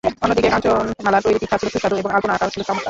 [0.23, 2.79] অন্যদিকে কাঞ্চনমালার তৈরি পিঠা ছিল সুস্বাদু এবং আলপনা আঁকাও ছিল চমৎকার।